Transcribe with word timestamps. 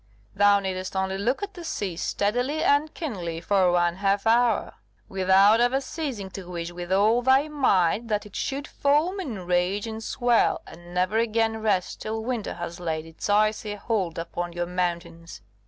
Thou 0.33 0.59
needest 0.59 0.95
only 0.95 1.19
look 1.19 1.43
at 1.43 1.53
the 1.53 1.63
sea 1.63 1.95
steadily 1.95 2.63
and 2.63 2.91
keenly 2.91 3.39
for 3.39 3.71
one 3.71 3.97
half 3.97 4.25
hour, 4.25 4.73
without 5.07 5.61
ever 5.61 5.79
ceasing 5.79 6.31
to 6.31 6.49
wish 6.49 6.71
with 6.71 6.91
all 6.91 7.21
thy 7.21 7.47
might 7.47 8.07
that 8.07 8.25
it 8.25 8.35
should 8.35 8.67
foam 8.67 9.19
and 9.19 9.45
rage 9.45 9.85
and 9.85 10.03
swell, 10.03 10.61
and 10.65 10.95
never 10.95 11.19
again 11.19 11.59
rest 11.61 12.01
till 12.01 12.23
winter 12.23 12.55
has 12.55 12.79
laid 12.79 13.05
its 13.05 13.29
icy 13.29 13.75
hold 13.75 14.17
upon 14.17 14.53
your 14.53 14.65
mountains. 14.65 15.43